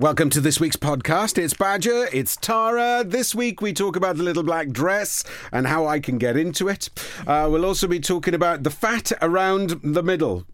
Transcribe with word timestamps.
Welcome 0.00 0.30
to 0.30 0.40
this 0.40 0.60
week's 0.60 0.76
podcast. 0.76 1.42
It's 1.42 1.54
Badger, 1.54 2.06
it's 2.12 2.36
Tara. 2.36 3.02
This 3.04 3.34
week 3.34 3.60
we 3.60 3.72
talk 3.72 3.96
about 3.96 4.16
the 4.16 4.22
little 4.22 4.44
black 4.44 4.68
dress 4.68 5.24
and 5.50 5.66
how 5.66 5.88
I 5.88 5.98
can 5.98 6.18
get 6.18 6.36
into 6.36 6.68
it. 6.68 6.88
Uh, 7.26 7.48
we'll 7.50 7.64
also 7.64 7.88
be 7.88 7.98
talking 7.98 8.32
about 8.32 8.62
the 8.62 8.70
fat 8.70 9.10
around 9.20 9.80
the 9.82 10.04
middle. 10.04 10.46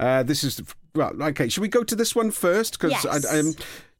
Uh, 0.00 0.22
this 0.22 0.42
is, 0.42 0.62
well, 0.94 1.12
okay, 1.22 1.50
should 1.50 1.60
we 1.60 1.68
go 1.68 1.84
to 1.84 1.94
this 1.94 2.14
one 2.16 2.30
first? 2.30 2.80
Because 2.80 3.04
Yes. 3.04 3.30
um, 3.30 3.54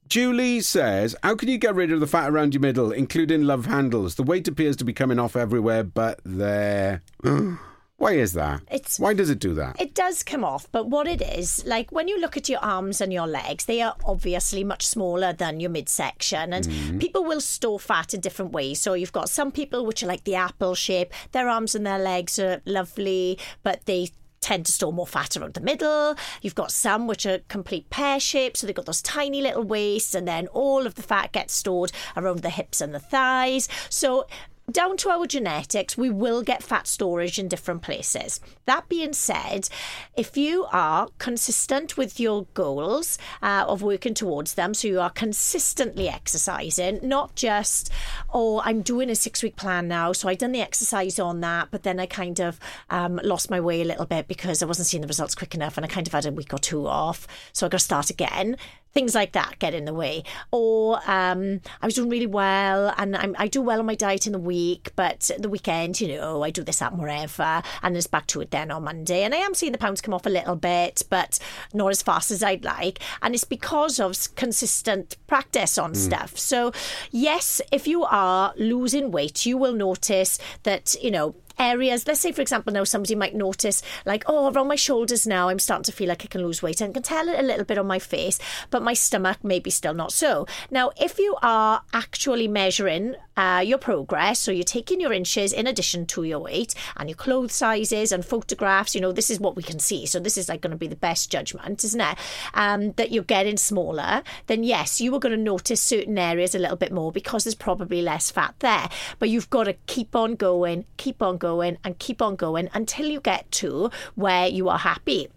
Julie 0.09 0.63
says, 0.63 1.15
How 1.23 1.35
can 1.35 1.51
you 1.51 1.59
get 1.59 1.75
rid 1.75 1.93
of 1.93 2.01
the 2.01 2.07
fat 2.07 2.31
around 2.31 2.55
your 2.55 2.63
middle, 2.63 2.91
including 2.91 3.43
love 3.43 3.67
handles? 3.67 4.15
The 4.15 4.23
weight 4.23 4.49
appears 4.49 4.75
to 4.77 4.87
be 4.87 4.95
coming 4.95 5.19
off 5.19 5.37
everywhere 5.37 5.85
but 5.85 6.19
there. 6.25 7.03
Why 7.99 8.13
is 8.13 8.33
that? 8.35 8.63
It's- 8.71 9.01
Why 9.01 9.13
does 9.13 9.29
it 9.29 9.41
do 9.41 9.55
that? 9.55 9.81
It 9.81 9.93
does 9.93 10.23
come 10.23 10.45
off, 10.45 10.69
but 10.71 10.87
what 10.87 11.09
it 11.09 11.21
is, 11.21 11.65
like 11.67 11.91
when 11.91 12.07
you 12.07 12.21
look 12.21 12.37
at 12.37 12.49
your 12.49 12.61
arms 12.61 13.01
and 13.01 13.13
your 13.13 13.27
legs, 13.27 13.65
they 13.65 13.83
are 13.83 13.97
obviously 14.05 14.63
much 14.63 14.87
smaller 14.87 15.33
than 15.33 15.59
your 15.59 15.71
midsection. 15.71 16.53
And 16.53 16.65
mm-hmm. 16.65 16.99
people 16.99 17.25
will 17.25 17.41
store 17.41 17.81
fat 17.81 18.15
in 18.15 18.21
different 18.21 18.53
ways. 18.53 18.81
So 18.81 18.95
you've 18.95 19.13
got 19.13 19.29
some 19.29 19.51
people 19.51 19.85
which 19.85 20.05
are 20.05 20.07
like 20.07 20.23
the 20.23 20.37
apple 20.37 20.77
shape, 20.77 21.13
their 21.33 21.49
arms 21.49 21.75
and 21.75 21.85
their 21.85 21.99
legs 21.99 22.39
are 22.39 22.63
lovely, 22.65 23.37
but 23.65 23.85
they 23.87 24.11
tend 24.41 24.67
to 24.67 24.73
store 24.73 24.93
more 24.93 25.07
fat 25.07 25.37
around 25.37 25.55
the 25.55 25.61
middle. 25.61 26.15
You've 26.41 26.55
got 26.55 26.71
some 26.71 27.09
which 27.09 27.27
are 27.27 27.41
complete 27.49 27.91
pear 27.91 28.21
shaped, 28.21 28.59
so 28.59 28.67
they've 28.69 28.77
got 28.77 28.87
those 28.87 29.03
tiny 29.03 29.43
little 29.43 29.65
waists, 29.65 30.15
and 30.15 30.29
then 30.29 30.47
all 30.49 30.87
of 30.87 30.95
the 30.95 31.03
fat 31.03 31.33
gets 31.33 31.53
stored 31.55 31.91
around 32.17 32.43
the 32.43 32.51
hips 32.51 32.81
and 32.81 32.95
the 32.95 33.01
thighs. 33.01 33.69
So 33.89 34.29
down 34.71 34.97
to 34.99 35.11
our 35.11 35.27
genetics, 35.27 35.97
we 35.97 36.11
will 36.11 36.43
get 36.43 36.63
fat 36.63 36.87
storage 36.87 37.39
in 37.39 37.49
different 37.49 37.83
places. 37.83 38.41
That 38.67 38.89
being 38.89 39.13
said, 39.13 39.69
if 40.17 40.37
you 40.37 40.67
are 40.73 41.09
consistent 41.19 41.97
with 41.97 42.21
your 42.21 42.47
goals 42.55 43.19
uh, 43.43 43.65
of 43.67 43.83
working 43.83 44.15
towards 44.15 44.55
them, 44.55 44.75
so 44.75 44.89
you 44.89 45.01
are 45.01 45.11
consistently 45.11 46.09
exercising, 46.09 47.01
not 47.03 47.35
just, 47.35 47.91
oh, 48.33 48.61
I'm 48.65 48.83
doing 48.83 49.11
a 49.11 49.15
six 49.15 49.43
week 49.43 49.57
plan 49.57 49.89
now, 49.89 50.13
so 50.13 50.29
I've 50.29 50.39
done 50.39 50.53
the 50.53 50.61
exercise 50.61 51.19
on 51.19 51.41
that, 51.41 51.69
but 51.71 51.83
then 51.83 51.99
I 51.99 52.07
kind 52.07 52.39
of 52.41 52.61
um, 52.91 53.21
lost 53.23 53.51
my 53.51 53.61
way 53.61 53.81
a 53.81 53.85
little 53.85 54.07
bit 54.07 54.29
because 54.29 54.63
I 54.63 54.67
wasn't 54.67 54.89
seeing 54.89 55.01
the 55.01 55.09
results 55.09 55.35
quick 55.35 55.55
enough 55.55 55.77
and 55.77 55.85
I 55.85 55.89
kind 55.89 56.07
of 56.07 56.13
had 56.13 56.27
a 56.27 56.33
week 56.33 56.53
or 56.53 56.59
two 56.59 56.87
off, 56.87 57.27
so 57.53 57.67
I 57.67 57.69
got 57.69 57.79
to 57.79 57.85
start 57.85 58.11
again 58.11 58.57
things 58.99 59.15
like 59.15 59.31
that 59.31 59.61
get 59.61 59.75
in 59.75 59.85
the 59.85 59.95
way. 59.95 60.25
Or 60.51 60.97
um, 61.07 61.61
I 61.81 61.87
was 61.87 61.95
doing 61.95 62.11
really 62.11 62.27
well, 62.27 62.93
and 62.99 63.17
I'm, 63.17 63.37
I 63.39 63.47
do 63.47 63.63
well 63.63 63.79
on 63.79 63.87
my 63.87 63.95
diet 63.95 64.27
in 64.27 64.33
the 64.33 64.41
week, 64.41 64.91
but 64.97 65.31
the 65.39 65.49
weekend, 65.49 66.01
you 66.01 66.09
know, 66.09 66.43
I 66.43 66.51
do 66.51 66.65
this, 66.65 66.81
that, 66.81 66.91
and 66.91 67.01
whatever, 67.01 67.63
and 67.85 67.97
it's 67.97 68.09
back 68.09 68.27
to 68.29 68.41
it 68.41 68.51
then 68.51 68.73
on 68.73 68.83
Monday. 68.83 69.23
And 69.23 69.33
I 69.35 69.39
am 69.39 69.55
seeing 69.55 69.71
the 69.71 69.79
pounds 69.79 70.01
come 70.01 70.15
off 70.15 70.27
a 70.27 70.31
little 70.31 70.57
bit, 70.57 71.03
but 71.09 71.39
not 71.73 71.91
as 71.91 72.03
fast 72.03 72.33
as 72.33 72.43
I'd 72.43 72.65
like. 72.65 72.99
And 73.23 73.37
it's 73.37 73.45
because 73.45 74.01
of 74.01 74.35
consistent 74.35 75.17
practice 75.29 75.79
on 75.79 75.95
stuff. 75.95 76.37
So, 76.37 76.73
yes, 77.13 77.61
if 77.71 77.87
you 77.87 78.03
are 78.03 78.53
losing 78.57 79.13
weight, 79.13 79.47
you 79.47 79.57
will 79.57 79.75
notice 79.75 80.41
that, 80.65 80.97
you 81.01 81.13
know, 81.13 81.37
areas. 81.59 82.07
Let's 82.07 82.21
say, 82.21 82.33
for 82.33 82.43
example, 82.43 82.73
now 82.73 82.85
somebody 82.85 83.15
might 83.15 83.35
notice, 83.35 83.83
like, 84.05 84.25
oh, 84.27 84.53
around 84.53 84.69
my 84.69 84.77
shoulders 84.77 85.27
now, 85.27 85.49
I'm 85.49 85.59
starting 85.59 85.85
to 85.85 85.93
feel 85.93 86.09
like 86.09 86.25
I 86.25 86.29
can 86.29 86.43
lose 86.43 86.63
weight 86.63 86.81
and 86.81 86.95
can 86.95 87.03
tell 87.03 87.29
it 87.29 87.39
a 87.39 87.43
little 87.43 87.65
bit 87.65 87.79
on 87.79 87.87
my 87.87 87.99
face, 87.99 88.39
but 88.71 88.83
my 88.83 88.95
stomach 88.95 89.39
maybe 89.43 89.71
still 89.71 89.95
not 89.95 90.13
so. 90.13 90.47
Now, 90.71 90.91
if 91.01 91.19
you 91.19 91.37
are 91.43 91.83
actually 91.93 92.49
measuring 92.49 93.15
uh, 93.39 93.61
your 93.61 93.79
progress, 93.79 94.41
so 94.41 94.51
you're 94.51 94.65
taking 94.65 95.01
your 95.01 95.13
inches 95.13 95.53
in 95.53 95.69
addition 95.69 96.05
to 96.07 96.25
your 96.25 96.41
weight 96.41 96.75
and 96.97 97.09
your 97.09 97.15
clothes 97.15 97.55
sizes 97.55 98.11
and 98.11 98.27
photographs, 98.27 98.97
you 98.97 99.01
know, 99.01 99.13
this 99.13 99.31
is 99.31 99.39
what 99.39 99.55
we 99.55 99.63
can 99.63 99.79
see. 99.79 100.07
So 100.07 100.19
this 100.19 100.37
is 100.37 100.49
like 100.49 100.61
going 100.61 100.73
to 100.73 100.77
be 100.77 100.89
the 100.89 100.97
best 100.97 101.31
judgment, 101.31 101.85
isn't 101.85 102.01
it? 102.01 102.19
Um, 102.55 102.93
that 102.93 103.13
you're 103.13 103.23
getting 103.23 103.57
smaller, 103.57 104.25
then 104.49 104.65
yes, 104.65 105.01
you 105.01 105.15
are 105.15 105.21
going 105.21 105.37
to 105.37 105.41
notice 105.41 105.81
certain 105.81 106.19
areas 106.19 106.57
a 106.57 106.59
little 106.59 106.77
bit 106.77 106.91
more 106.91 107.13
because 107.13 107.45
there's 107.45 107.55
probably 107.55 108.03
less 108.03 108.29
fat 108.29 108.57
there. 108.59 108.89
But 109.21 109.29
you've 109.29 109.51
got 109.51 109.65
to 109.65 109.75
keep 109.87 110.17
on 110.17 110.35
going, 110.35 110.85
keep 110.97 111.23
on 111.23 111.39
going, 111.39 111.79
and 111.85 111.97
keep 112.01 112.21
on 112.21 112.35
going 112.35 112.69
until 112.75 113.07
you 113.07 113.21
get 113.21 113.49
to 113.53 113.93
where 114.17 114.49
you 114.49 114.69
are 114.69 114.79
happy. 114.79 115.29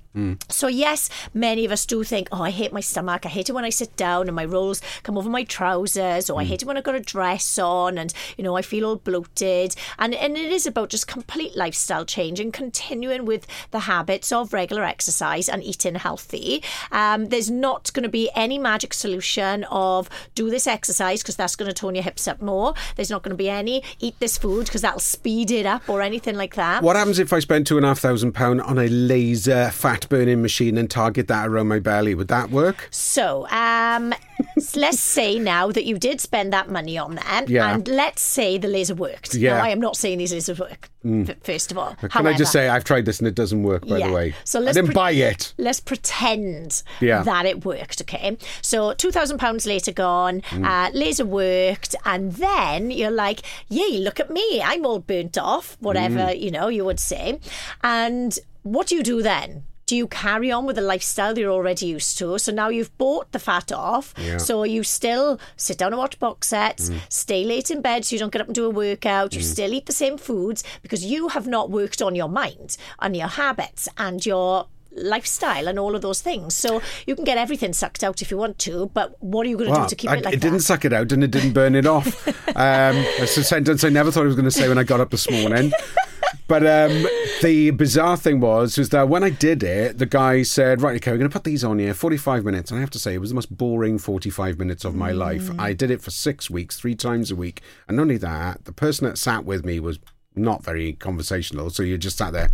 So 0.49 0.67
yes, 0.67 1.09
many 1.33 1.63
of 1.65 1.71
us 1.71 1.85
do 1.85 2.03
think, 2.03 2.27
oh, 2.31 2.43
I 2.43 2.49
hate 2.49 2.73
my 2.73 2.81
stomach. 2.81 3.25
I 3.25 3.29
hate 3.29 3.49
it 3.49 3.53
when 3.53 3.63
I 3.63 3.69
sit 3.69 3.95
down 3.95 4.27
and 4.27 4.35
my 4.35 4.45
rolls 4.45 4.81
come 5.03 5.17
over 5.17 5.29
my 5.29 5.43
trousers, 5.43 6.29
or 6.29 6.39
I 6.39 6.43
hate 6.43 6.61
it 6.61 6.65
when 6.65 6.77
I've 6.77 6.83
got 6.83 6.95
a 6.95 6.99
dress 6.99 7.57
on 7.57 7.97
and 7.97 8.13
you 8.37 8.43
know 8.43 8.57
I 8.57 8.61
feel 8.61 8.85
all 8.85 8.97
bloated. 8.97 9.75
And 9.97 10.13
and 10.13 10.37
it 10.37 10.51
is 10.51 10.65
about 10.65 10.89
just 10.89 11.07
complete 11.07 11.55
lifestyle 11.55 12.05
change 12.05 12.39
and 12.39 12.51
continuing 12.51 13.25
with 13.25 13.47
the 13.71 13.79
habits 13.79 14.31
of 14.31 14.53
regular 14.53 14.83
exercise 14.83 15.47
and 15.47 15.63
eating 15.63 15.95
healthy. 15.95 16.63
Um, 16.91 17.27
there's 17.27 17.49
not 17.49 17.91
going 17.93 18.03
to 18.03 18.09
be 18.09 18.29
any 18.35 18.57
magic 18.57 18.93
solution 18.93 19.63
of 19.65 20.09
do 20.35 20.49
this 20.49 20.67
exercise 20.67 21.21
because 21.21 21.37
that's 21.37 21.55
going 21.55 21.69
to 21.69 21.73
tone 21.73 21.95
your 21.95 22.03
hips 22.03 22.27
up 22.27 22.41
more. 22.41 22.73
There's 22.95 23.09
not 23.09 23.23
going 23.23 23.31
to 23.31 23.37
be 23.37 23.49
any 23.49 23.83
eat 23.99 24.19
this 24.19 24.37
food 24.37 24.65
because 24.65 24.81
that'll 24.81 24.99
speed 24.99 25.51
it 25.51 25.65
up 25.65 25.87
or 25.87 26.01
anything 26.01 26.35
like 26.35 26.55
that. 26.55 26.83
What 26.83 26.95
happens 26.95 27.19
if 27.19 27.31
I 27.31 27.39
spend 27.39 27.65
two 27.65 27.77
and 27.77 27.85
a 27.85 27.89
half 27.89 27.99
thousand 27.99 28.33
pound 28.33 28.61
on 28.61 28.77
a 28.77 28.87
laser 28.87 29.69
fat 29.71 30.00
burning 30.09 30.41
machine 30.41 30.77
and 30.77 30.89
target 30.89 31.27
that 31.27 31.47
around 31.47 31.67
my 31.67 31.79
belly? 31.79 32.15
Would 32.15 32.27
that 32.29 32.49
work? 32.51 32.87
So, 32.91 33.47
um, 33.49 34.13
let's 34.75 34.99
say 34.99 35.39
now 35.39 35.71
that 35.71 35.85
you 35.85 35.97
did 35.97 36.19
spend 36.21 36.51
that 36.53 36.69
money 36.69 36.97
on 36.97 37.15
that, 37.15 37.49
Yeah. 37.49 37.73
and 37.73 37.87
let's 37.87 38.21
say 38.21 38.57
the 38.57 38.67
laser 38.67 38.95
worked. 38.95 39.33
Yeah. 39.35 39.51
Mm. 39.51 39.57
Now, 39.57 39.63
I 39.65 39.69
am 39.69 39.79
not 39.79 39.95
saying 39.97 40.17
these 40.17 40.33
lasers 40.33 40.59
work. 40.59 40.89
f- 41.03 41.35
first 41.43 41.71
of 41.71 41.77
all, 41.79 41.95
Can 41.95 42.27
I 42.27 42.33
just 42.33 42.51
say 42.51 42.69
I've 42.69 42.83
tried 42.83 43.05
this 43.05 43.17
and 43.19 43.27
it 43.27 43.33
doesn't 43.33 43.63
work? 43.63 43.87
By 43.87 43.97
Yeah. 43.97 44.07
the 44.09 44.13
way, 44.13 44.35
So 44.43 44.59
I 44.59 44.63
let's 44.63 44.75
didn't 44.75 44.89
pre- 44.89 44.93
buy 44.95 45.11
it. 45.11 45.53
Let's 45.57 45.79
pretend 45.79 46.83
Yeah. 46.99 47.23
that 47.23 47.45
it 47.47 47.65
worked, 47.65 48.01
okay? 48.01 48.37
So, 48.61 48.93
£2,000 48.93 49.65
later 49.65 49.91
gone, 49.91 50.41
Mm. 50.51 50.65
uh, 50.67 50.91
laser 50.93 51.25
worked, 51.25 51.95
and 52.05 52.33
then 52.33 52.91
you're 52.91 53.09
like, 53.11 53.41
yay, 53.69 53.97
look 53.97 54.19
at 54.19 54.29
me, 54.29 54.61
I'm 54.63 54.85
all 54.85 54.99
burnt 54.99 55.37
off, 55.37 55.75
whatever, 55.79 56.19
Mm. 56.19 56.39
you 56.39 56.51
know, 56.51 56.67
you 56.67 56.85
would 56.85 56.99
say. 56.99 57.39
And 57.83 58.37
what 58.63 58.87
do 58.87 58.95
you 58.95 59.01
do 59.03 59.21
then? 59.23 59.63
Do 59.91 59.97
you 59.97 60.07
carry 60.07 60.53
on 60.53 60.65
with 60.65 60.77
the 60.77 60.81
lifestyle 60.81 61.37
you're 61.37 61.51
already 61.51 61.87
used 61.87 62.17
to? 62.19 62.39
So 62.39 62.53
now 62.53 62.69
you've 62.69 62.97
bought 62.97 63.29
the 63.33 63.39
fat 63.39 63.73
off. 63.73 64.13
Yeah. 64.17 64.37
So 64.37 64.63
you 64.63 64.83
still 64.83 65.37
sit 65.57 65.77
down 65.77 65.91
and 65.91 65.97
watch 65.99 66.17
box 66.17 66.47
sets, 66.47 66.89
Mm. 66.89 66.99
stay 67.09 67.43
late 67.43 67.69
in 67.69 67.81
bed 67.81 68.05
so 68.05 68.15
you 68.15 68.19
don't 68.21 68.31
get 68.31 68.39
up 68.39 68.47
and 68.47 68.55
do 68.55 68.63
a 68.65 68.69
workout. 68.69 69.35
You 69.35 69.41
still 69.41 69.73
eat 69.73 69.87
the 69.87 69.91
same 69.91 70.17
foods 70.17 70.63
because 70.81 71.03
you 71.03 71.27
have 71.27 71.45
not 71.45 71.69
worked 71.69 72.01
on 72.01 72.15
your 72.15 72.29
mind, 72.29 72.77
and 72.99 73.17
your 73.17 73.27
habits, 73.27 73.89
and 73.97 74.25
your 74.25 74.67
lifestyle 74.95 75.67
and 75.67 75.77
all 75.77 75.93
of 75.93 76.01
those 76.01 76.21
things. 76.21 76.55
So 76.55 76.81
you 77.05 77.13
can 77.13 77.25
get 77.25 77.37
everything 77.37 77.73
sucked 77.73 78.01
out 78.01 78.21
if 78.21 78.31
you 78.31 78.37
want 78.37 78.59
to, 78.59 78.89
but 78.93 79.21
what 79.21 79.45
are 79.45 79.49
you 79.49 79.57
going 79.57 79.71
to 79.71 79.73
Well, 79.73 79.83
do 79.83 79.89
to 79.89 79.95
keep 79.97 80.09
I- 80.09 80.17
it 80.19 80.23
like 80.23 80.33
it 80.35 80.39
didn't 80.39 80.61
suck 80.61 80.85
it 80.85 80.93
out 80.93 81.11
and 81.11 81.21
it 81.21 81.31
didn't 81.31 81.51
burn 81.51 81.75
it 81.75 81.85
off. 81.85 82.07
um, 82.55 82.95
it's 83.19 83.35
a 83.35 83.43
sentence 83.43 83.83
I 83.83 83.89
never 83.89 84.09
thought 84.09 84.23
I 84.23 84.27
was 84.27 84.35
going 84.35 84.45
to 84.45 84.51
say 84.51 84.69
when 84.69 84.77
I 84.77 84.83
got 84.83 85.01
up 85.01 85.09
this 85.09 85.29
morning. 85.29 85.73
But 86.47 86.65
um, 86.65 87.05
the 87.41 87.71
bizarre 87.71 88.17
thing 88.17 88.39
was, 88.39 88.77
was 88.77 88.89
that 88.89 89.09
when 89.09 89.23
I 89.23 89.29
did 89.29 89.63
it, 89.63 89.97
the 89.97 90.05
guy 90.05 90.43
said, 90.43 90.81
"Right, 90.81 90.95
okay, 90.95 91.11
we're 91.11 91.17
going 91.17 91.29
to 91.29 91.33
put 91.33 91.43
these 91.43 91.63
on 91.63 91.79
here, 91.79 91.93
forty-five 91.93 92.45
minutes." 92.45 92.71
And 92.71 92.77
I 92.77 92.81
have 92.81 92.89
to 92.91 92.99
say, 92.99 93.13
it 93.13 93.19
was 93.19 93.29
the 93.29 93.35
most 93.35 93.55
boring 93.55 93.97
forty-five 93.97 94.57
minutes 94.57 94.85
of 94.85 94.95
my 94.95 95.11
life. 95.11 95.43
Mm. 95.43 95.59
I 95.59 95.73
did 95.73 95.91
it 95.91 96.01
for 96.01 96.11
six 96.11 96.49
weeks, 96.49 96.79
three 96.79 96.95
times 96.95 97.31
a 97.31 97.35
week, 97.35 97.61
and 97.87 97.97
not 97.97 98.03
only 98.03 98.17
that, 98.17 98.65
the 98.65 98.73
person 98.73 99.07
that 99.07 99.17
sat 99.17 99.45
with 99.45 99.65
me 99.65 99.79
was 99.79 99.99
not 100.35 100.63
very 100.63 100.93
conversational. 100.93 101.69
So 101.69 101.83
you 101.83 101.97
just 101.97 102.17
sat 102.17 102.33
there. 102.33 102.49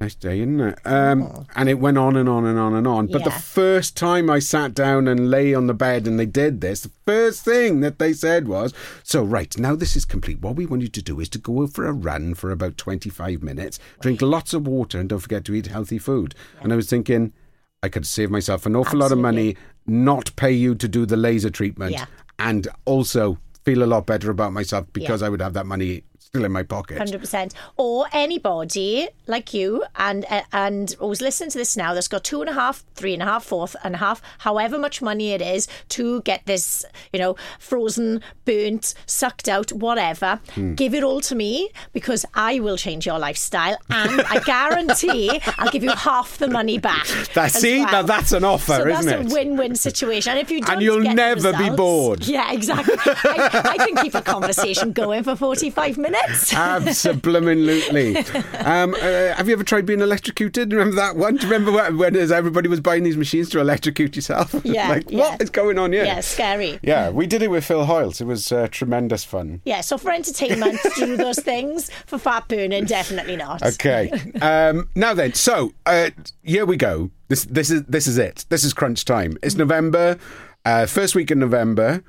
Nice 0.00 0.14
day, 0.14 0.40
isn't 0.40 0.60
it? 0.60 0.78
Um, 0.86 1.46
and 1.54 1.68
it 1.68 1.74
went 1.78 1.98
on 1.98 2.16
and 2.16 2.26
on 2.26 2.46
and 2.46 2.58
on 2.58 2.72
and 2.74 2.86
on. 2.86 3.08
But 3.08 3.22
the 3.22 3.30
first 3.30 3.98
time 3.98 4.30
I 4.30 4.38
sat 4.38 4.72
down 4.72 5.06
and 5.06 5.30
lay 5.30 5.52
on 5.52 5.66
the 5.66 5.74
bed 5.74 6.06
and 6.06 6.18
they 6.18 6.24
did 6.24 6.62
this, 6.62 6.80
the 6.80 6.90
first 7.06 7.44
thing 7.44 7.80
that 7.80 7.98
they 7.98 8.14
said 8.14 8.48
was, 8.48 8.72
So, 9.02 9.22
right, 9.22 9.54
now 9.58 9.76
this 9.76 9.96
is 9.96 10.06
complete. 10.06 10.40
What 10.40 10.56
we 10.56 10.64
want 10.64 10.80
you 10.80 10.88
to 10.88 11.02
do 11.02 11.20
is 11.20 11.28
to 11.30 11.38
go 11.38 11.66
for 11.66 11.84
a 11.84 11.92
run 11.92 12.32
for 12.32 12.50
about 12.50 12.78
25 12.78 13.42
minutes, 13.42 13.78
drink 14.00 14.22
lots 14.22 14.54
of 14.54 14.66
water, 14.66 14.98
and 14.98 15.06
don't 15.10 15.18
forget 15.18 15.44
to 15.44 15.54
eat 15.54 15.66
healthy 15.66 15.98
food. 15.98 16.34
And 16.62 16.72
I 16.72 16.76
was 16.76 16.88
thinking, 16.88 17.34
I 17.82 17.90
could 17.90 18.06
save 18.06 18.30
myself 18.30 18.64
an 18.64 18.76
awful 18.76 19.00
lot 19.00 19.12
of 19.12 19.18
money, 19.18 19.54
not 19.86 20.34
pay 20.36 20.52
you 20.52 20.74
to 20.76 20.88
do 20.88 21.04
the 21.04 21.18
laser 21.18 21.50
treatment, 21.50 21.92
Yeah. 21.92 22.06
and 22.38 22.68
also 22.86 23.38
feel 23.66 23.82
a 23.82 23.84
lot 23.84 24.06
better 24.06 24.30
about 24.30 24.54
myself 24.54 24.86
because 24.94 25.22
I 25.22 25.28
would 25.28 25.42
have 25.42 25.52
that 25.52 25.66
money 25.66 26.04
still 26.30 26.44
in 26.44 26.52
my 26.52 26.62
pocket. 26.62 26.96
Hundred 26.96 27.20
percent, 27.20 27.54
or 27.76 28.06
anybody 28.12 29.08
like 29.26 29.52
you 29.52 29.84
and 29.96 30.24
uh, 30.30 30.42
and 30.52 30.92
who's 31.00 31.20
listening 31.20 31.50
to 31.50 31.58
this 31.58 31.76
now 31.76 31.92
that's 31.92 32.06
got 32.08 32.22
two 32.22 32.40
and 32.40 32.48
a 32.48 32.52
half, 32.52 32.84
three 32.94 33.12
and 33.14 33.22
a 33.22 33.24
half, 33.26 33.44
fourth 33.44 33.74
and 33.82 33.96
a 33.96 33.98
half, 33.98 34.22
however 34.38 34.78
much 34.78 35.02
money 35.02 35.32
it 35.32 35.42
is 35.42 35.66
to 35.88 36.22
get 36.22 36.46
this, 36.46 36.84
you 37.12 37.18
know, 37.18 37.34
frozen, 37.58 38.22
burnt, 38.44 38.94
sucked 39.06 39.48
out, 39.48 39.72
whatever. 39.72 40.40
Hmm. 40.54 40.74
Give 40.74 40.94
it 40.94 41.02
all 41.02 41.20
to 41.22 41.34
me 41.34 41.70
because 41.92 42.24
I 42.34 42.60
will 42.60 42.76
change 42.76 43.06
your 43.06 43.18
lifestyle, 43.18 43.76
and 43.90 44.20
I 44.22 44.38
guarantee 44.40 45.40
I'll 45.58 45.70
give 45.72 45.82
you 45.82 45.90
half 45.90 46.38
the 46.38 46.48
money 46.48 46.78
back. 46.78 47.06
That, 47.34 47.54
as 47.54 47.60
see, 47.60 47.80
well. 47.80 47.92
now 47.92 48.02
that's 48.02 48.32
an 48.32 48.42
offer, 48.44 48.72
So 48.74 48.88
isn't 48.88 49.06
that's 49.06 49.26
it? 49.26 49.32
a 49.32 49.34
win-win 49.34 49.76
situation. 49.76 50.32
And 50.32 50.40
if 50.40 50.50
you 50.50 50.60
don't 50.60 50.80
you'll 50.80 51.00
never 51.00 51.52
be 51.52 51.70
bored. 51.70 52.26
Yeah, 52.26 52.52
exactly. 52.52 52.96
I, 52.98 53.76
I 53.78 53.86
can 53.86 53.96
keep 54.02 54.14
a 54.14 54.20
conversation 54.22 54.92
going 54.92 55.22
for 55.22 55.36
forty-five 55.36 55.96
minutes. 55.96 56.19
Minutes. 56.26 56.54
Absolutely. 56.54 58.16
um, 58.58 58.94
uh, 58.94 59.34
have 59.34 59.48
you 59.48 59.54
ever 59.54 59.64
tried 59.64 59.86
being 59.86 60.00
electrocuted? 60.00 60.72
Remember 60.72 60.96
that 60.96 61.16
one? 61.16 61.36
Do 61.36 61.46
you 61.46 61.52
remember 61.52 61.72
when, 61.72 61.98
when 61.98 62.16
everybody 62.16 62.68
was 62.68 62.80
buying 62.80 63.02
these 63.02 63.16
machines 63.16 63.48
to 63.50 63.60
electrocute 63.60 64.16
yourself? 64.16 64.54
Yeah. 64.70 64.88
like, 64.88 65.10
yeah. 65.10 65.18
what 65.18 65.42
is 65.42 65.50
going 65.50 65.78
on 65.78 65.92
here? 65.92 66.04
Yeah, 66.04 66.20
scary. 66.20 66.78
Yeah, 66.82 67.10
we 67.10 67.26
did 67.26 67.42
it 67.42 67.50
with 67.50 67.64
Phil 67.64 67.86
Hoyles. 67.86 68.20
It 68.20 68.24
was 68.24 68.52
uh, 68.52 68.68
tremendous 68.70 69.24
fun. 69.24 69.62
Yeah, 69.64 69.80
so 69.80 69.98
for 69.98 70.12
entertainment, 70.12 70.78
do 70.96 71.16
those 71.16 71.40
things. 71.40 71.90
For 72.06 72.18
fat 72.18 72.46
burning, 72.46 72.84
definitely 72.84 73.36
not. 73.36 73.62
Okay. 73.62 74.10
Um, 74.42 74.88
now 74.94 75.12
then, 75.12 75.34
so 75.34 75.72
uh, 75.86 76.10
here 76.42 76.64
we 76.64 76.76
go. 76.76 77.10
This 77.28 77.44
this 77.44 77.70
is 77.70 77.82
this 77.84 78.06
is 78.06 78.16
it. 78.16 78.46
This 78.48 78.64
is 78.64 78.72
crunch 78.72 79.04
time. 79.04 79.36
It's 79.42 79.54
November, 79.54 80.18
uh, 80.64 80.86
first 80.86 81.14
week 81.14 81.30
in 81.30 81.38
November. 81.38 82.02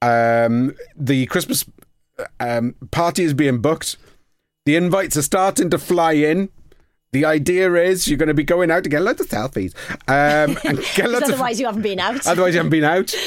Um, 0.00 0.74
the 0.96 1.26
Christmas 1.26 1.64
um, 2.40 2.74
party 2.90 3.24
is 3.24 3.34
being 3.34 3.58
booked. 3.60 3.96
The 4.66 4.76
invites 4.76 5.16
are 5.16 5.22
starting 5.22 5.70
to 5.70 5.78
fly 5.78 6.12
in. 6.12 6.50
The 7.12 7.24
idea 7.24 7.72
is 7.74 8.06
you're 8.06 8.18
going 8.18 8.28
to 8.28 8.34
be 8.34 8.44
going 8.44 8.70
out 8.70 8.84
to 8.84 8.90
get 8.90 9.02
loads 9.02 9.20
of 9.20 9.28
selfies. 9.28 9.74
Um, 10.06 10.58
and 10.64 10.78
get 10.94 11.10
lots 11.10 11.28
of 11.28 11.34
otherwise, 11.34 11.58
you 11.58 11.66
haven't 11.66 11.82
been 11.82 12.00
out. 12.00 12.26
Otherwise, 12.26 12.54
you 12.54 12.58
haven't 12.58 12.70
been 12.70 12.84
out. 12.84 13.14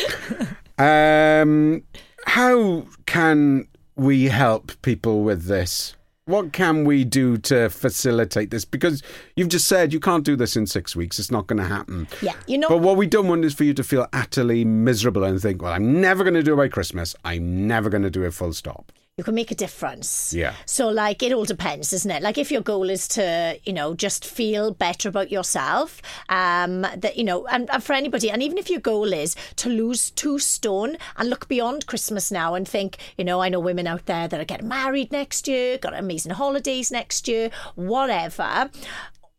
Um, 0.77 1.83
how 2.25 2.87
can 3.05 3.67
we 3.95 4.25
help 4.25 4.71
people 4.81 5.21
with 5.21 5.45
this? 5.45 5.95
What 6.25 6.53
can 6.53 6.85
we 6.85 7.03
do 7.03 7.37
to 7.39 7.69
facilitate 7.69 8.51
this? 8.51 8.63
Because 8.63 9.01
you've 9.35 9.49
just 9.49 9.67
said 9.67 9.91
you 9.91 9.99
can't 9.99 10.23
do 10.23 10.35
this 10.35 10.55
in 10.55 10.67
six 10.67 10.95
weeks. 10.95 11.17
It's 11.17 11.31
not 11.31 11.47
going 11.47 11.57
to 11.57 11.65
happen. 11.67 12.07
Yeah, 12.21 12.33
you 12.45 12.59
know- 12.59 12.69
But 12.69 12.77
what 12.77 12.95
we 12.95 13.07
don't 13.07 13.27
want 13.27 13.43
is 13.43 13.55
for 13.55 13.63
you 13.63 13.73
to 13.73 13.83
feel 13.83 14.07
utterly 14.13 14.63
miserable 14.63 15.23
and 15.23 15.41
think, 15.41 15.63
well, 15.63 15.73
I'm 15.73 15.99
never 15.99 16.23
going 16.23 16.35
to 16.35 16.43
do 16.43 16.53
it 16.53 16.57
by 16.57 16.67
Christmas. 16.67 17.15
I'm 17.25 17.65
never 17.67 17.89
going 17.89 18.03
to 18.03 18.11
do 18.11 18.23
it 18.23 18.35
full 18.35 18.53
stop. 18.53 18.91
You 19.17 19.23
can 19.25 19.35
make 19.35 19.51
a 19.51 19.55
difference. 19.55 20.33
Yeah. 20.33 20.55
So, 20.65 20.87
like, 20.87 21.21
it 21.21 21.33
all 21.33 21.43
depends, 21.43 21.91
isn't 21.91 22.09
it? 22.09 22.23
Like, 22.23 22.37
if 22.37 22.49
your 22.49 22.61
goal 22.61 22.89
is 22.89 23.07
to, 23.09 23.59
you 23.65 23.73
know, 23.73 23.93
just 23.93 24.25
feel 24.25 24.71
better 24.71 25.09
about 25.09 25.29
yourself, 25.29 26.01
um, 26.29 26.81
that, 26.81 27.17
you 27.17 27.23
know, 27.23 27.45
and, 27.47 27.69
and 27.71 27.83
for 27.83 27.93
anybody, 27.93 28.31
and 28.31 28.41
even 28.41 28.57
if 28.57 28.69
your 28.69 28.79
goal 28.79 29.11
is 29.11 29.35
to 29.57 29.69
lose 29.69 30.11
two 30.11 30.39
stone 30.39 30.97
and 31.17 31.29
look 31.29 31.49
beyond 31.49 31.87
Christmas 31.87 32.31
now 32.31 32.55
and 32.55 32.67
think, 32.67 32.97
you 33.17 33.25
know, 33.25 33.41
I 33.41 33.49
know 33.49 33.59
women 33.59 33.85
out 33.85 34.05
there 34.05 34.29
that 34.29 34.39
are 34.39 34.45
getting 34.45 34.69
married 34.69 35.11
next 35.11 35.47
year, 35.47 35.77
got 35.77 35.93
amazing 35.93 36.31
holidays 36.31 36.89
next 36.89 37.27
year, 37.27 37.51
whatever. 37.75 38.69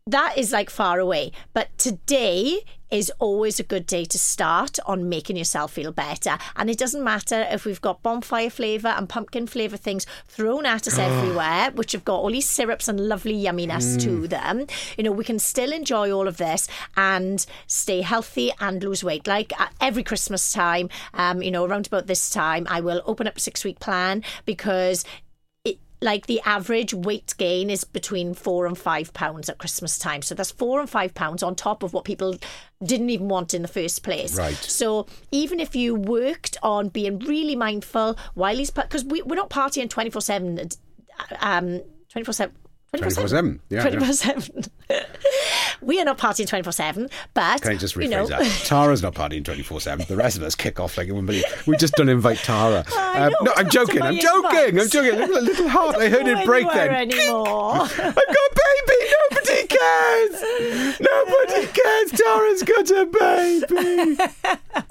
That 0.06 0.36
is 0.36 0.50
like 0.50 0.68
far 0.68 0.98
away. 0.98 1.30
But 1.54 1.76
today 1.78 2.64
is 2.90 3.10
always 3.20 3.60
a 3.60 3.62
good 3.62 3.86
day 3.86 4.04
to 4.04 4.18
start 4.18 4.80
on 4.84 5.08
making 5.08 5.36
yourself 5.36 5.72
feel 5.72 5.92
better. 5.92 6.36
And 6.56 6.68
it 6.68 6.76
doesn't 6.76 7.04
matter 7.04 7.46
if 7.48 7.64
we've 7.64 7.80
got 7.80 8.02
bonfire 8.02 8.50
flavour 8.50 8.88
and 8.88 9.08
pumpkin 9.08 9.46
flavour 9.46 9.76
things 9.76 10.04
thrown 10.26 10.66
at 10.66 10.88
us 10.88 10.98
everywhere, 10.98 11.70
which 11.70 11.92
have 11.92 12.04
got 12.04 12.16
all 12.16 12.32
these 12.32 12.48
syrups 12.48 12.88
and 12.88 13.08
lovely 13.08 13.40
yumminess 13.40 13.98
to 14.02 14.26
them. 14.26 14.66
You 14.98 15.04
know, 15.04 15.12
we 15.12 15.24
can 15.24 15.38
still 15.38 15.72
enjoy 15.72 16.10
all 16.10 16.26
of 16.26 16.36
this 16.36 16.68
and 16.96 17.46
stay 17.68 18.02
healthy 18.02 18.50
and 18.58 18.82
lose 18.82 19.04
weight. 19.04 19.28
Like 19.28 19.58
uh, 19.58 19.68
every 19.80 20.02
Christmas 20.02 20.52
time, 20.52 20.90
um, 21.14 21.42
you 21.42 21.52
know, 21.52 21.64
around 21.64 21.86
about 21.86 22.08
this 22.08 22.28
time, 22.28 22.66
I 22.68 22.80
will 22.80 23.02
open 23.06 23.28
up 23.28 23.36
a 23.36 23.40
six 23.40 23.64
week 23.64 23.78
plan 23.78 24.24
because 24.46 25.04
like 26.02 26.26
the 26.26 26.40
average 26.44 26.92
weight 26.92 27.34
gain 27.38 27.70
is 27.70 27.84
between 27.84 28.34
four 28.34 28.66
and 28.66 28.76
five 28.76 29.14
pounds 29.14 29.48
at 29.48 29.58
Christmas 29.58 29.98
time. 29.98 30.20
So 30.20 30.34
that's 30.34 30.50
four 30.50 30.80
and 30.80 30.90
five 30.90 31.14
pounds 31.14 31.42
on 31.42 31.54
top 31.54 31.82
of 31.82 31.92
what 31.94 32.04
people 32.04 32.36
didn't 32.84 33.08
even 33.10 33.28
want 33.28 33.54
in 33.54 33.62
the 33.62 33.68
first 33.68 34.02
place. 34.02 34.36
Right. 34.36 34.54
So 34.56 35.06
even 35.30 35.60
if 35.60 35.76
you 35.76 35.94
worked 35.94 36.58
on 36.62 36.88
being 36.88 37.20
really 37.20 37.56
mindful 37.56 38.18
while 38.34 38.56
he's 38.56 38.70
because 38.70 39.04
we, 39.04 39.22
we're 39.22 39.36
not 39.36 39.48
partying 39.48 39.88
twenty 39.88 40.10
four 40.10 40.20
seven, 40.20 40.58
um, 41.40 41.80
twenty 42.10 42.24
four 42.24 42.34
seven. 42.34 42.56
24/7, 42.94 43.58
yeah, 43.70 43.84
yeah. 43.84 43.88
24 43.88 44.12
7. 44.12 44.64
we 45.82 46.00
are 46.00 46.04
not 46.04 46.18
partying 46.18 46.46
24 46.46 46.72
7, 46.72 47.08
but. 47.34 47.62
Can 47.62 47.72
I 47.72 47.76
just 47.76 47.94
rephrase 47.94 48.02
you 48.04 48.08
know, 48.10 48.26
that? 48.26 48.42
Tara's 48.64 49.02
not 49.02 49.14
partying 49.14 49.44
24 49.44 49.80
7. 49.80 50.06
The 50.08 50.16
rest 50.16 50.36
of 50.36 50.42
us 50.42 50.54
kick 50.54 50.80
off 50.80 50.96
like 50.96 51.06
you 51.06 51.14
wouldn't 51.14 51.26
believe. 51.28 51.66
We 51.66 51.76
just 51.76 51.94
don't 51.94 52.08
invite 52.08 52.38
Tara. 52.38 52.84
I 52.96 53.26
Um, 53.26 53.34
no, 53.42 53.52
I'm 53.56 53.66
it's 53.66 53.76
up 53.76 53.86
to 53.88 53.92
joking. 53.92 54.02
I'm 54.02 54.16
joking. 54.18 54.80
I'm 54.80 54.88
joking. 54.88 55.18
Look 55.18 55.28
at 55.28 55.34
that 55.34 55.42
little 55.42 55.68
heart. 55.68 55.96
I 55.96 56.08
heard 56.08 56.26
it 56.26 56.44
break 56.44 56.66
then. 56.72 56.90
anymore. 56.94 57.82
I've 57.82 57.96
got 57.96 58.16
a 58.16 58.54
baby. 58.62 59.12
Nobody 59.30 59.66
cares. 59.66 61.00
Nobody 61.00 61.66
cares. 61.66 62.10
Tara's 62.12 62.62
got 62.62 62.90
a 62.90 63.06
baby. 63.06 64.81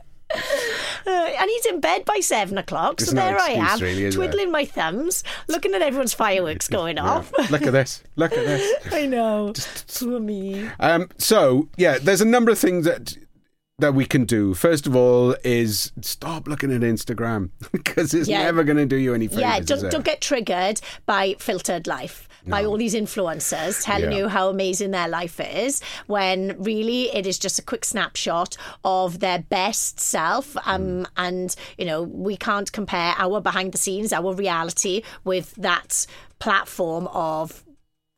Uh, 1.05 1.09
and 1.39 1.49
he's 1.49 1.65
in 1.65 1.79
bed 1.79 2.05
by 2.05 2.19
seven 2.21 2.57
o'clock, 2.57 3.01
so 3.01 3.13
no 3.13 3.21
there 3.21 3.39
I 3.39 3.49
am, 3.51 3.79
really, 3.79 4.11
twiddling 4.11 4.51
my 4.51 4.65
thumbs, 4.65 5.23
looking 5.47 5.73
at 5.73 5.81
everyone's 5.81 6.13
fireworks 6.13 6.67
going 6.79 6.97
off. 6.99 7.31
Look 7.49 7.63
at 7.63 7.73
this. 7.73 8.03
Look 8.15 8.31
at 8.33 8.45
this. 8.45 8.93
I 8.93 9.05
know. 9.05 9.53
Poor 9.99 10.19
me. 10.19 10.69
Um, 10.79 11.09
so 11.17 11.69
yeah, 11.77 11.97
there's 11.99 12.21
a 12.21 12.25
number 12.25 12.51
of 12.51 12.59
things 12.59 12.85
that 12.85 13.15
that 13.79 13.95
we 13.95 14.05
can 14.05 14.25
do. 14.25 14.53
First 14.53 14.85
of 14.85 14.95
all, 14.95 15.35
is 15.43 15.91
stop 16.01 16.47
looking 16.47 16.71
at 16.71 16.81
Instagram 16.81 17.49
because 17.71 18.13
it's 18.13 18.29
Yeah. 18.29 18.43
never 18.43 18.63
going 18.63 18.77
to 18.77 18.85
do 18.85 18.95
you 18.95 19.15
any 19.15 19.27
favors. 19.27 19.41
Yeah, 19.41 19.59
don't, 19.59 19.91
don't 19.91 20.05
get 20.05 20.21
triggered 20.21 20.79
by 21.07 21.35
filtered 21.39 21.87
life. 21.87 22.27
By 22.47 22.65
all 22.65 22.77
these 22.77 22.95
influencers 22.95 23.83
telling 23.83 24.11
Yeah. 24.11 24.17
you 24.17 24.27
how 24.27 24.49
amazing 24.49 24.91
their 24.91 25.07
life 25.07 25.39
is, 25.39 25.81
when 26.07 26.55
really 26.59 27.13
it 27.15 27.25
is 27.27 27.37
just 27.37 27.59
a 27.59 27.61
quick 27.61 27.85
snapshot 27.85 28.57
of 28.83 29.19
their 29.19 29.39
best 29.39 29.99
self. 29.99 30.57
Um, 30.65 30.81
Mm. 30.81 31.05
And, 31.17 31.55
you 31.77 31.85
know, 31.85 32.01
we 32.01 32.35
can't 32.35 32.71
compare 32.71 33.13
our 33.17 33.39
behind 33.41 33.71
the 33.71 33.77
scenes, 33.77 34.11
our 34.11 34.33
reality, 34.33 35.03
with 35.23 35.53
that 35.55 36.05
platform 36.39 37.07
of 37.07 37.63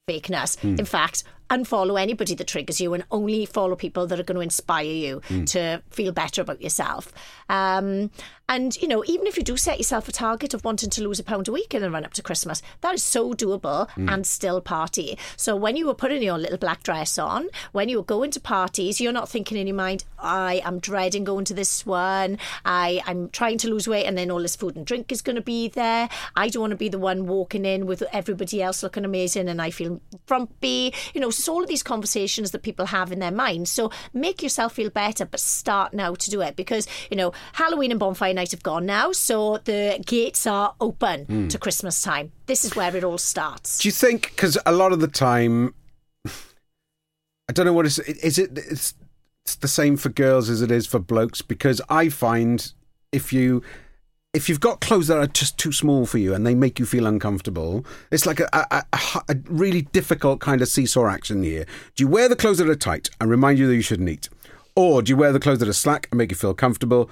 fakeness. 0.09 0.57
Hmm. 0.59 0.75
In 0.79 0.85
fact, 0.85 1.23
unfollow 1.57 1.99
anybody 2.01 2.35
that 2.35 2.47
triggers 2.47 2.79
you 2.81 2.93
and 2.93 3.03
only 3.11 3.45
follow 3.45 3.75
people 3.75 4.07
that 4.07 4.19
are 4.19 4.23
going 4.23 4.35
to 4.35 4.41
inspire 4.41 4.85
you 4.85 5.21
Hmm. 5.27 5.43
to 5.45 5.81
feel 5.89 6.11
better 6.11 6.41
about 6.41 6.61
yourself. 6.61 7.11
Um, 7.49 8.09
and, 8.49 8.75
you 8.81 8.87
know, 8.87 9.03
even 9.07 9.25
if 9.25 9.37
you 9.37 9.43
do 9.43 9.55
set 9.55 9.77
yourself 9.77 10.07
a 10.09 10.11
target 10.11 10.53
of 10.53 10.63
wanting 10.65 10.89
to 10.89 11.01
lose 11.03 11.19
a 11.19 11.23
pound 11.23 11.47
a 11.47 11.51
week 11.51 11.73
in 11.73 11.81
the 11.81 11.89
run 11.89 12.03
up 12.05 12.13
to 12.13 12.21
Christmas, 12.21 12.61
that 12.81 12.93
is 12.93 13.03
so 13.03 13.33
doable 13.33 13.89
Hmm. 13.91 14.09
and 14.09 14.27
still 14.27 14.59
party. 14.61 15.17
So 15.37 15.55
when 15.55 15.75
you 15.77 15.85
were 15.87 15.93
putting 15.93 16.21
your 16.21 16.37
little 16.37 16.57
black 16.57 16.83
dress 16.83 17.17
on, 17.17 17.47
when 17.71 17.87
you 17.89 17.97
were 17.97 18.03
going 18.03 18.31
to 18.31 18.39
parties, 18.39 18.99
you're 18.99 19.13
not 19.13 19.29
thinking 19.29 19.57
in 19.57 19.67
your 19.67 19.75
mind, 19.75 20.03
I 20.19 20.61
am 20.65 20.79
dreading 20.79 21.23
going 21.23 21.45
to 21.45 21.53
this 21.53 21.85
one. 21.85 22.37
I, 22.65 23.01
I'm 23.05 23.29
trying 23.29 23.57
to 23.59 23.69
lose 23.69 23.87
weight 23.87 24.05
and 24.05 24.17
then 24.17 24.29
all 24.31 24.41
this 24.41 24.55
food 24.55 24.75
and 24.75 24.85
drink 24.85 25.11
is 25.11 25.21
going 25.21 25.35
to 25.37 25.41
be 25.41 25.67
there. 25.69 26.09
I 26.35 26.49
don't 26.49 26.61
want 26.61 26.71
to 26.71 26.77
be 26.77 26.89
the 26.89 26.99
one 26.99 27.27
walking 27.27 27.65
in 27.65 27.85
with 27.85 28.03
everybody 28.11 28.61
else 28.61 28.83
looking 28.83 29.05
amazing 29.05 29.47
and 29.49 29.61
I 29.61 29.69
feel 29.69 30.01
frumpy. 30.27 30.93
You 31.13 31.21
know, 31.21 31.29
so 31.29 31.42
it's 31.43 31.49
all 31.49 31.61
of 31.61 31.67
these 31.67 31.83
conversations 31.83 32.51
that 32.51 32.63
people 32.63 32.85
have 32.85 33.11
in 33.11 33.19
their 33.19 33.31
minds. 33.31 33.69
So 33.69 33.91
make 34.13 34.41
yourself 34.41 34.75
feel 34.75 34.89
better, 34.89 35.25
but 35.25 35.41
start 35.41 35.93
now 35.93 36.15
to 36.15 36.29
do 36.29 36.39
it 36.39 36.55
because, 36.55 36.87
you 37.11 37.17
know, 37.17 37.33
Halloween 37.51 37.91
and 37.91 37.99
bonfire 37.99 38.33
night 38.33 38.51
have 38.51 38.63
gone 38.63 38.85
now. 38.85 39.11
So 39.11 39.57
the 39.65 40.01
gates 40.05 40.47
are 40.47 40.73
open 40.79 41.25
hmm. 41.25 41.47
to 41.49 41.57
Christmas 41.57 42.01
time. 42.01 42.31
This 42.45 42.63
is 42.63 42.77
where 42.77 42.95
it 42.95 43.03
all 43.03 43.17
starts. 43.17 43.79
Do 43.79 43.89
you 43.89 43.91
think? 43.91 44.29
Because 44.29 44.57
a 44.65 44.71
lot 44.71 44.93
of 44.93 45.01
the 45.01 45.09
time, 45.09 45.73
I 46.25 47.51
don't 47.51 47.65
know 47.65 47.73
what 47.73 47.87
it's. 47.87 47.99
Is 47.99 48.39
it? 48.39 48.57
It's, 48.57 48.93
it's 49.43 49.55
the 49.55 49.67
same 49.67 49.97
for 49.97 50.07
girls 50.07 50.49
as 50.49 50.61
it 50.61 50.71
is 50.71 50.87
for 50.87 50.99
blokes. 50.99 51.41
Because 51.41 51.81
I 51.89 52.07
find 52.07 52.71
if 53.11 53.33
you 53.33 53.63
if 54.33 54.49
you've 54.49 54.59
got 54.59 54.81
clothes 54.81 55.07
that 55.07 55.17
are 55.17 55.27
just 55.27 55.59
too 55.59 55.71
small 55.71 56.07
for 56.07 56.17
you 56.17 56.33
and 56.33 56.45
they 56.45 56.55
make 56.55 56.79
you 56.79 56.85
feel 56.85 57.05
uncomfortable, 57.05 57.85
it's 58.11 58.25
like 58.25 58.39
a, 58.39 58.49
a, 58.51 58.83
a, 58.91 59.21
a 59.29 59.35
really 59.45 59.83
difficult 59.83 60.39
kind 60.39 60.61
of 60.61 60.67
seesaw 60.67 61.07
action 61.07 61.43
here. 61.43 61.65
Do 61.95 62.03
you 62.03 62.07
wear 62.07 62.27
the 62.27 62.35
clothes 62.35 62.57
that 62.57 62.67
are 62.67 62.75
tight 62.75 63.11
and 63.21 63.29
remind 63.29 63.59
you 63.59 63.67
that 63.67 63.75
you 63.75 63.83
shouldn't 63.83 64.09
eat, 64.09 64.29
or 64.75 65.03
do 65.03 65.11
you 65.11 65.17
wear 65.17 65.31
the 65.31 65.39
clothes 65.39 65.59
that 65.59 65.69
are 65.69 65.73
slack 65.73 66.07
and 66.11 66.17
make 66.17 66.31
you 66.31 66.35
feel 66.35 66.55
comfortable? 66.55 67.11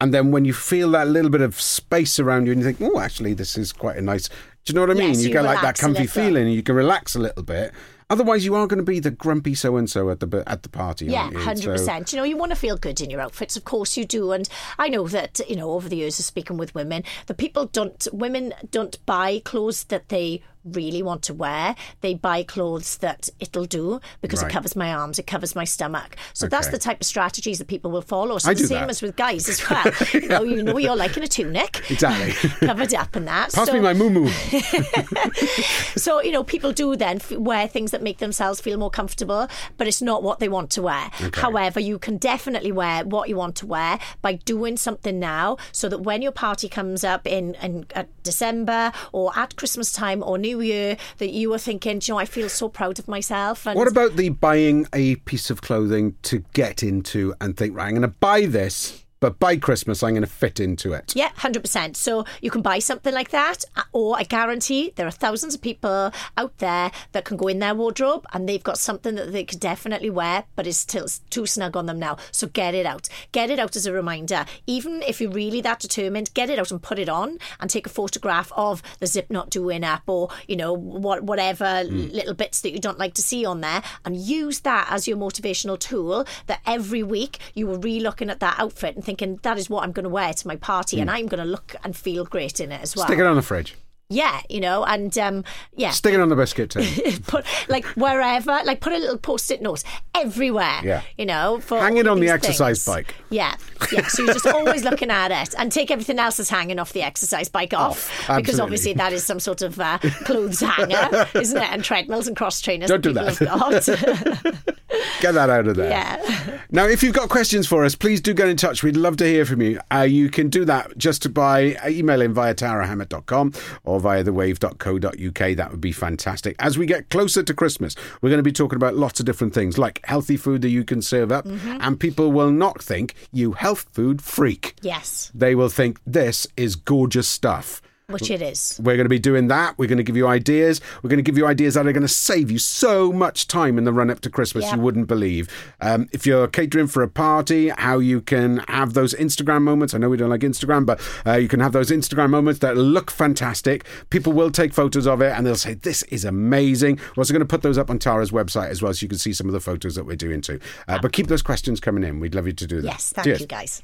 And 0.00 0.14
then 0.14 0.32
when 0.32 0.46
you 0.46 0.54
feel 0.54 0.90
that 0.92 1.08
little 1.08 1.30
bit 1.30 1.42
of 1.42 1.60
space 1.60 2.18
around 2.18 2.46
you 2.46 2.52
and 2.52 2.62
you 2.62 2.72
think, 2.72 2.80
oh, 2.80 2.98
actually, 2.98 3.34
this 3.34 3.56
is 3.56 3.72
quite 3.72 3.96
a 3.96 4.02
nice. 4.02 4.28
Do 4.64 4.72
you 4.72 4.74
know 4.74 4.80
what 4.80 4.90
I 4.90 4.94
mean? 4.94 5.08
Yes, 5.08 5.20
you 5.20 5.28
you 5.28 5.32
get 5.32 5.44
like 5.44 5.60
that 5.60 5.78
comfy 5.78 6.06
feeling 6.06 6.46
and 6.46 6.54
you 6.54 6.62
can 6.62 6.74
relax 6.74 7.14
a 7.14 7.20
little 7.20 7.42
bit. 7.42 7.72
Otherwise, 8.12 8.44
you 8.44 8.54
are 8.54 8.66
going 8.66 8.76
to 8.78 8.84
be 8.84 9.00
the 9.00 9.10
grumpy 9.10 9.54
so 9.54 9.76
and 9.78 9.88
so 9.88 10.10
at 10.10 10.20
the 10.20 10.44
at 10.46 10.62
the 10.62 10.68
party. 10.68 11.06
Yeah, 11.06 11.30
hundred 11.32 11.62
So- 11.62 11.72
percent. 11.72 12.12
You 12.12 12.18
know, 12.18 12.24
you 12.24 12.36
want 12.36 12.50
to 12.50 12.56
feel 12.56 12.76
good 12.76 13.00
in 13.00 13.08
your 13.08 13.22
outfits, 13.22 13.56
of 13.56 13.64
course 13.64 13.96
you 13.96 14.04
do. 14.04 14.32
And 14.32 14.46
I 14.78 14.88
know 14.90 15.08
that 15.08 15.40
you 15.48 15.56
know 15.56 15.70
over 15.72 15.88
the 15.88 15.96
years 15.96 16.18
of 16.18 16.26
speaking 16.26 16.58
with 16.58 16.74
women, 16.74 17.04
the 17.26 17.32
people 17.34 17.64
don't, 17.66 18.06
women 18.12 18.52
don't 18.70 19.04
buy 19.06 19.40
clothes 19.44 19.84
that 19.84 20.10
they 20.10 20.42
really 20.64 21.02
want 21.02 21.22
to 21.22 21.34
wear, 21.34 21.74
they 22.02 22.14
buy 22.14 22.42
clothes 22.42 22.98
that 22.98 23.28
it'll 23.40 23.64
do 23.64 24.00
because 24.20 24.42
Right. 24.42 24.50
it 24.50 24.54
covers 24.54 24.76
my 24.76 24.92
arms, 24.92 25.18
it 25.18 25.26
covers 25.26 25.54
my 25.56 25.64
stomach. 25.64 26.16
So 26.34 26.46
that's 26.46 26.68
the 26.68 26.78
type 26.78 27.00
of 27.00 27.06
strategies 27.06 27.58
that 27.58 27.68
people 27.68 27.90
will 27.90 28.02
follow. 28.02 28.38
So 28.38 28.50
I 28.50 28.54
the 28.54 28.66
same 28.66 28.80
that. 28.82 28.90
as 28.90 29.02
with 29.02 29.16
guys 29.16 29.48
as 29.48 29.68
well. 29.70 29.84
you 30.12 30.28
know, 30.28 30.42
you 30.42 30.62
know 30.62 30.78
you're 30.78 30.96
like 30.96 31.16
in 31.16 31.22
a 31.22 31.28
tunic. 31.28 31.82
Exactly. 31.90 32.50
Covered 32.66 32.94
up 32.94 33.16
in 33.16 33.24
that. 33.26 33.52
Pass 33.52 33.66
so, 33.66 33.72
me 33.72 33.80
my 33.80 33.92
moo 33.94 34.10
moo. 34.10 34.28
so, 35.96 36.20
you 36.22 36.30
know, 36.32 36.42
people 36.44 36.72
do 36.72 36.96
then 36.96 37.16
f- 37.16 37.32
wear 37.32 37.66
things 37.68 37.90
that 37.90 38.02
make 38.02 38.18
themselves 38.18 38.60
feel 38.60 38.78
more 38.78 38.90
comfortable, 38.90 39.48
but 39.76 39.86
it's 39.86 40.02
not 40.02 40.22
what 40.22 40.38
they 40.38 40.48
want 40.48 40.70
to 40.70 40.82
wear. 40.82 41.10
However, 41.34 41.80
you 41.80 41.98
can 41.98 42.16
definitely 42.16 42.72
wear 42.72 43.04
what 43.04 43.28
you 43.28 43.36
want 43.36 43.56
to 43.56 43.66
wear 43.66 43.98
by 44.20 44.34
doing 44.34 44.76
something 44.76 45.18
now 45.18 45.56
so 45.72 45.88
that 45.88 45.98
when 46.02 46.22
your 46.22 46.32
party 46.32 46.68
comes 46.68 47.04
up 47.04 47.26
in, 47.26 47.54
in 47.56 47.86
December 48.22 48.92
or 49.12 49.32
at 49.36 49.56
Christmas 49.56 49.92
time 49.92 50.22
or 50.22 50.38
New 50.38 50.51
Year, 50.60 50.96
that 51.18 51.30
you 51.30 51.50
were 51.50 51.58
thinking, 51.58 52.00
"Do 52.00 52.06
you 52.06 52.14
know, 52.14 52.18
I 52.18 52.24
feel 52.24 52.48
so 52.48 52.68
proud 52.68 52.98
of 52.98 53.08
myself. 53.08 53.66
And 53.66 53.76
What 53.76 53.88
about 53.88 54.16
the 54.16 54.28
buying 54.30 54.86
a 54.92 55.16
piece 55.16 55.50
of 55.50 55.62
clothing 55.62 56.16
to 56.22 56.44
get 56.52 56.82
into 56.82 57.34
and 57.40 57.56
think, 57.56 57.76
right, 57.76 57.86
I'm 57.86 57.92
going 57.94 58.02
to 58.02 58.08
buy 58.08 58.46
this, 58.46 59.04
but 59.22 59.38
by 59.38 59.56
Christmas 59.56 60.02
I'm 60.02 60.14
going 60.14 60.22
to 60.22 60.26
fit 60.26 60.58
into 60.58 60.92
it? 60.92 61.14
Yeah, 61.14 61.30
hundred 61.36 61.62
percent. 61.62 61.96
So 61.96 62.24
you 62.40 62.50
can 62.50 62.60
buy 62.60 62.80
something 62.80 63.14
like 63.14 63.30
that, 63.30 63.64
uh, 63.76 63.84
or 63.92 64.18
I 64.18 64.24
guarantee 64.24 64.92
there 64.96 65.06
are 65.06 65.12
thousands 65.12 65.54
of 65.54 65.62
people 65.62 66.12
out 66.36 66.58
there 66.58 66.90
that 67.12 67.24
can 67.24 67.36
go 67.36 67.46
in 67.46 67.60
their 67.60 67.72
wardrobe 67.74 68.26
and 68.32 68.48
they've 68.48 68.62
got 68.62 68.78
something 68.78 69.14
that 69.14 69.30
they 69.32 69.44
could 69.44 69.60
definitely 69.60 70.10
wear, 70.10 70.42
but 70.56 70.66
it's 70.66 70.78
still 70.78 71.06
too 71.30 71.46
snug 71.46 71.76
on 71.76 71.86
them 71.86 72.00
now. 72.00 72.16
So 72.32 72.48
get 72.48 72.74
it 72.74 72.84
out. 72.84 73.08
Get 73.30 73.48
it 73.48 73.60
out 73.60 73.76
as 73.76 73.86
a 73.86 73.92
reminder. 73.92 74.44
Even 74.66 75.02
if 75.02 75.20
you're 75.20 75.30
really 75.30 75.60
that 75.60 75.78
determined, 75.78 76.34
get 76.34 76.50
it 76.50 76.58
out 76.58 76.72
and 76.72 76.82
put 76.82 76.98
it 76.98 77.08
on 77.08 77.38
and 77.60 77.70
take 77.70 77.86
a 77.86 77.90
photograph 77.90 78.50
of 78.56 78.82
the 78.98 79.06
zip 79.06 79.30
not 79.30 79.50
doing 79.50 79.84
up, 79.84 80.02
or 80.08 80.30
you 80.48 80.56
know 80.56 80.72
what, 80.72 81.22
whatever 81.22 81.84
little 81.84 82.34
bits 82.34 82.60
that 82.62 82.72
you 82.72 82.80
don't 82.80 82.98
like 82.98 83.14
to 83.14 83.22
see 83.22 83.44
on 83.44 83.60
there, 83.60 83.84
and 84.04 84.16
use 84.16 84.60
that 84.60 84.88
as 84.90 85.06
your 85.06 85.16
motivational 85.16 85.78
tool. 85.78 86.26
That 86.48 86.60
every 86.66 87.04
week 87.04 87.38
you 87.54 87.68
were 87.68 87.78
re-looking 87.78 88.28
at 88.28 88.40
that 88.40 88.56
outfit 88.58 88.96
and 88.96 89.04
thinking 89.04 89.11
that 89.42 89.58
is 89.58 89.70
what 89.70 89.84
I'm 89.84 89.92
going 89.92 90.04
to 90.04 90.10
wear 90.10 90.32
to 90.32 90.46
my 90.46 90.56
party, 90.56 91.00
and 91.00 91.10
hmm. 91.10 91.16
I'm 91.16 91.26
going 91.26 91.42
to 91.42 91.48
look 91.48 91.74
and 91.84 91.96
feel 91.96 92.24
great 92.24 92.60
in 92.60 92.72
it 92.72 92.82
as 92.82 92.96
well. 92.96 93.06
Stick 93.06 93.18
it 93.18 93.26
on 93.26 93.36
the 93.36 93.42
fridge. 93.42 93.76
Yeah, 94.12 94.40
you 94.48 94.60
know, 94.60 94.84
and 94.84 95.16
um, 95.18 95.44
yeah, 95.76 95.90
Stick 95.90 96.14
it 96.14 96.20
on 96.20 96.28
the 96.28 96.36
biscuit 96.36 96.70
tin. 96.70 96.84
put 97.26 97.44
like 97.68 97.84
wherever, 97.96 98.60
like 98.64 98.80
put 98.80 98.92
a 98.92 98.98
little 98.98 99.18
post-it 99.18 99.62
note 99.62 99.82
everywhere. 100.14 100.80
Yeah. 100.84 101.02
you 101.16 101.26
know, 101.26 101.60
for 101.60 101.78
Hang 101.80 101.96
it 101.96 102.06
on 102.06 102.20
the 102.20 102.28
exercise 102.28 102.84
things. 102.84 102.94
bike. 102.96 103.14
Yeah, 103.30 103.54
yeah. 103.92 104.06
So 104.08 104.24
you're 104.24 104.34
just 104.34 104.46
always 104.46 104.84
looking 104.84 105.10
at 105.10 105.30
it, 105.30 105.54
and 105.58 105.72
take 105.72 105.90
everything 105.90 106.18
else 106.18 106.36
that's 106.36 106.50
hanging 106.50 106.78
off 106.78 106.92
the 106.92 107.02
exercise 107.02 107.48
bike 107.48 107.72
off, 107.74 108.10
because 108.36 108.60
obviously 108.60 108.92
that 108.94 109.12
is 109.12 109.24
some 109.24 109.40
sort 109.40 109.62
of 109.62 109.80
uh, 109.80 109.98
clothes 110.24 110.60
hanger, 110.60 111.26
isn't 111.34 111.56
it? 111.56 111.70
And 111.72 111.82
treadmills 111.82 112.26
and 112.26 112.36
cross 112.36 112.60
trainers. 112.60 112.88
Don't 112.90 113.00
do 113.02 113.12
that. 113.14 113.38
people 113.38 113.58
Have 113.58 113.86
got. 113.86 114.64
Get 115.20 115.32
that 115.32 115.48
out 115.50 115.66
of 115.66 115.76
there. 115.76 115.88
yeah. 115.90 116.58
Now, 116.70 116.86
if 116.86 117.02
you've 117.02 117.14
got 117.14 117.28
questions 117.28 117.66
for 117.66 117.84
us, 117.84 117.94
please 117.94 118.20
do 118.20 118.34
get 118.34 118.48
in 118.48 118.56
touch. 118.56 118.82
We'd 118.82 118.96
love 118.96 119.16
to 119.18 119.24
hear 119.26 119.44
from 119.46 119.62
you. 119.62 119.80
Uh, 119.92 120.00
you 120.00 120.28
can 120.28 120.48
do 120.50 120.64
that 120.66 120.96
just 120.98 121.32
by 121.32 121.76
emailing 121.86 122.34
via 122.34 122.54
tarahammett.com 122.54 123.52
or 123.84 124.00
via 124.02 124.22
thewave.co.uk. 124.22 125.56
That 125.56 125.70
would 125.70 125.80
be 125.80 125.92
fantastic. 125.92 126.56
As 126.58 126.76
we 126.76 126.84
get 126.86 127.08
closer 127.08 127.42
to 127.42 127.54
Christmas, 127.54 127.94
we're 128.20 128.28
going 128.30 128.38
to 128.38 128.42
be 128.42 128.52
talking 128.52 128.76
about 128.76 128.96
lots 128.96 129.20
of 129.20 129.26
different 129.26 129.54
things 129.54 129.78
like 129.78 130.00
healthy 130.04 130.36
food 130.36 130.62
that 130.62 130.70
you 130.70 130.84
can 130.84 131.00
serve 131.00 131.32
up, 131.32 131.46
mm-hmm. 131.46 131.78
and 131.80 131.98
people 131.98 132.30
will 132.32 132.50
not 132.50 132.82
think 132.82 133.14
you 133.32 133.52
health 133.52 133.86
food 133.92 134.20
freak. 134.22 134.74
Yes, 134.82 135.30
They 135.34 135.54
will 135.54 135.68
think 135.68 136.00
this 136.06 136.46
is 136.56 136.76
gorgeous 136.76 137.28
stuff. 137.28 137.80
Which 138.12 138.30
it 138.30 138.42
is. 138.42 138.80
We're 138.82 138.96
going 138.96 139.04
to 139.04 139.10
be 139.10 139.18
doing 139.18 139.48
that. 139.48 139.78
We're 139.78 139.88
going 139.88 139.98
to 139.98 140.04
give 140.04 140.16
you 140.16 140.26
ideas. 140.26 140.80
We're 141.02 141.10
going 141.10 141.18
to 141.18 141.22
give 141.22 141.38
you 141.38 141.46
ideas 141.46 141.74
that 141.74 141.86
are 141.86 141.92
going 141.92 142.02
to 142.02 142.08
save 142.08 142.50
you 142.50 142.58
so 142.58 143.12
much 143.12 143.48
time 143.48 143.78
in 143.78 143.84
the 143.84 143.92
run 143.92 144.10
up 144.10 144.20
to 144.20 144.30
Christmas 144.30 144.70
you 144.72 144.78
wouldn't 144.78 145.06
believe. 145.06 145.48
Um, 145.80 146.08
if 146.12 146.26
you're 146.26 146.48
catering 146.48 146.86
for 146.86 147.02
a 147.02 147.08
party, 147.08 147.68
how 147.70 147.98
you 147.98 148.20
can 148.20 148.58
have 148.68 148.94
those 148.94 149.14
Instagram 149.14 149.62
moments. 149.62 149.94
I 149.94 149.98
know 149.98 150.08
we 150.08 150.16
don't 150.16 150.30
like 150.30 150.40
Instagram, 150.40 150.86
but 150.86 151.00
uh, 151.26 151.34
you 151.34 151.48
can 151.48 151.60
have 151.60 151.72
those 151.72 151.90
Instagram 151.90 152.30
moments 152.30 152.60
that 152.60 152.76
look 152.76 153.10
fantastic. 153.10 153.84
People 154.10 154.32
will 154.32 154.50
take 154.50 154.72
photos 154.72 155.06
of 155.06 155.20
it 155.20 155.32
and 155.32 155.46
they'll 155.46 155.54
say, 155.54 155.74
This 155.74 156.02
is 156.04 156.24
amazing. 156.24 156.98
We're 157.16 157.22
also 157.22 157.32
going 157.32 157.40
to 157.40 157.46
put 157.46 157.62
those 157.62 157.78
up 157.78 157.90
on 157.90 157.98
Tara's 157.98 158.30
website 158.30 158.68
as 158.68 158.82
well 158.82 158.92
so 158.94 159.04
you 159.04 159.08
can 159.08 159.18
see 159.18 159.32
some 159.32 159.46
of 159.46 159.52
the 159.52 159.60
photos 159.60 159.94
that 159.94 160.04
we're 160.04 160.16
doing 160.16 160.40
too. 160.40 160.60
Uh, 160.88 160.98
but 161.00 161.12
keep 161.12 161.26
those 161.28 161.42
questions 161.42 161.80
coming 161.80 162.04
in. 162.04 162.20
We'd 162.20 162.34
love 162.34 162.46
you 162.46 162.52
to 162.52 162.66
do 162.66 162.80
that. 162.82 162.88
Yes, 162.88 163.12
thank 163.12 163.24
Cheers. 163.24 163.40
you 163.40 163.46
guys. 163.46 163.82